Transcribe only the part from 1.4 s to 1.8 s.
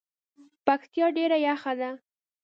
یخه